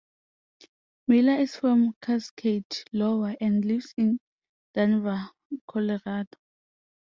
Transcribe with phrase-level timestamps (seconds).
[1.05, 4.19] Miller is from Cascade, Iowa, and lives in
[4.73, 5.29] Denver,
[5.67, 6.39] Colorado.